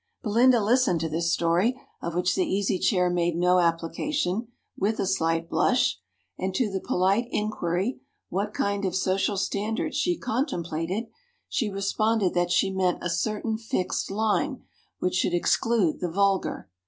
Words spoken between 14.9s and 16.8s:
which should exclude the vulgar.